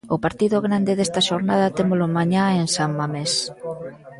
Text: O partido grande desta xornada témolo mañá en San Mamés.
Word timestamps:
O 0.15 0.17
partido 0.25 0.57
grande 0.67 0.97
desta 0.99 1.21
xornada 1.29 1.73
témolo 1.77 2.07
mañá 2.17 2.43
en 2.61 2.67
San 2.75 2.91
Mamés. 2.99 3.33